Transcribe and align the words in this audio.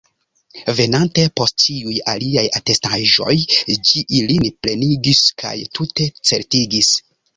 Venante 0.77 1.25
post 1.39 1.57
ĉiuj 1.63 1.97
aliaj 2.15 2.45
atestaĵoj, 2.59 3.35
ĝi 3.91 4.03
ilin 4.21 4.49
plenigis 4.63 5.23
kaj 5.43 5.55
tute 5.79 6.09
certigis. 6.31 6.91